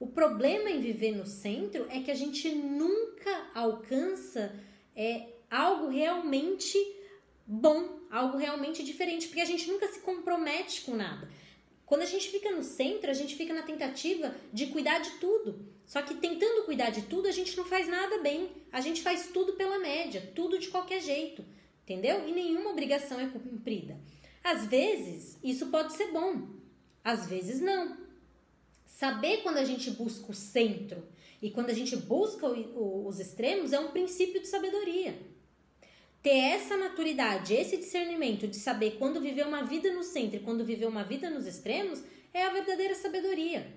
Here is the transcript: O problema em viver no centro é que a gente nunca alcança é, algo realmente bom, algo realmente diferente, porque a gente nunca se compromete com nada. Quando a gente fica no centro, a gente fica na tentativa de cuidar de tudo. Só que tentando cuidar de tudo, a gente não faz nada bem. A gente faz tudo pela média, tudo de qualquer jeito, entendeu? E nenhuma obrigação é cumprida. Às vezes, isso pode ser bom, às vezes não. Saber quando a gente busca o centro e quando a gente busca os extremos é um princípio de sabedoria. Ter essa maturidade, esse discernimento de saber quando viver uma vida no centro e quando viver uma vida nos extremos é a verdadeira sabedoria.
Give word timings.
O 0.00 0.06
problema 0.06 0.70
em 0.70 0.80
viver 0.80 1.12
no 1.12 1.26
centro 1.26 1.86
é 1.90 2.00
que 2.00 2.10
a 2.10 2.14
gente 2.14 2.48
nunca 2.48 3.50
alcança 3.54 4.58
é, 4.96 5.28
algo 5.50 5.88
realmente 5.88 6.78
bom, 7.46 8.00
algo 8.10 8.38
realmente 8.38 8.82
diferente, 8.82 9.26
porque 9.26 9.42
a 9.42 9.44
gente 9.44 9.68
nunca 9.70 9.86
se 9.88 10.00
compromete 10.00 10.80
com 10.80 10.96
nada. 10.96 11.28
Quando 11.84 12.00
a 12.00 12.06
gente 12.06 12.30
fica 12.30 12.50
no 12.50 12.62
centro, 12.62 13.10
a 13.10 13.14
gente 13.14 13.36
fica 13.36 13.52
na 13.52 13.60
tentativa 13.60 14.34
de 14.50 14.68
cuidar 14.68 15.00
de 15.00 15.10
tudo. 15.18 15.66
Só 15.84 16.00
que 16.00 16.14
tentando 16.14 16.64
cuidar 16.64 16.88
de 16.88 17.02
tudo, 17.02 17.28
a 17.28 17.32
gente 17.32 17.54
não 17.54 17.66
faz 17.66 17.86
nada 17.86 18.18
bem. 18.18 18.48
A 18.72 18.80
gente 18.80 19.02
faz 19.02 19.28
tudo 19.28 19.52
pela 19.52 19.78
média, 19.78 20.32
tudo 20.34 20.58
de 20.58 20.68
qualquer 20.68 21.02
jeito, 21.02 21.44
entendeu? 21.82 22.26
E 22.26 22.32
nenhuma 22.32 22.70
obrigação 22.70 23.20
é 23.20 23.26
cumprida. 23.26 24.00
Às 24.42 24.64
vezes, 24.64 25.38
isso 25.44 25.66
pode 25.66 25.92
ser 25.92 26.10
bom, 26.10 26.48
às 27.04 27.26
vezes 27.26 27.60
não. 27.60 28.08
Saber 29.00 29.38
quando 29.38 29.56
a 29.56 29.64
gente 29.64 29.90
busca 29.92 30.30
o 30.30 30.34
centro 30.34 31.02
e 31.40 31.50
quando 31.50 31.70
a 31.70 31.72
gente 31.72 31.96
busca 31.96 32.46
os 32.46 33.18
extremos 33.18 33.72
é 33.72 33.80
um 33.80 33.92
princípio 33.92 34.42
de 34.42 34.46
sabedoria. 34.46 35.18
Ter 36.22 36.36
essa 36.36 36.76
maturidade, 36.76 37.54
esse 37.54 37.78
discernimento 37.78 38.46
de 38.46 38.56
saber 38.56 38.98
quando 38.98 39.18
viver 39.18 39.46
uma 39.46 39.62
vida 39.62 39.90
no 39.90 40.02
centro 40.02 40.36
e 40.36 40.40
quando 40.40 40.66
viver 40.66 40.84
uma 40.84 41.02
vida 41.02 41.30
nos 41.30 41.46
extremos 41.46 42.02
é 42.34 42.44
a 42.44 42.50
verdadeira 42.50 42.94
sabedoria. 42.94 43.72